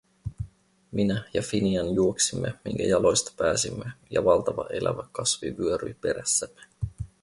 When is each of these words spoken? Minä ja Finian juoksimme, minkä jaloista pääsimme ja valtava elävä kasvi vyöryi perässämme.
Minä 0.91 1.23
ja 1.33 1.41
Finian 1.41 1.95
juoksimme, 1.95 2.53
minkä 2.65 2.83
jaloista 2.83 3.33
pääsimme 3.37 3.85
ja 4.09 4.23
valtava 4.25 4.65
elävä 4.69 5.03
kasvi 5.11 5.57
vyöryi 5.57 5.93
perässämme. 5.93 6.61